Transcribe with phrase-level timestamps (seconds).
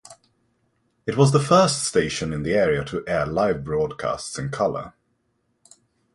[1.05, 4.93] It was the first station in the area to air live broadcasts in color.